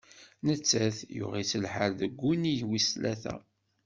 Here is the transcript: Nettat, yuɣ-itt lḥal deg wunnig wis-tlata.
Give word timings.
Nettat, 0.45 0.97
yuɣ-itt 1.17 1.57
lḥal 1.63 1.91
deg 2.01 2.13
wunnig 2.21 2.59
wis-tlata. 2.69 3.35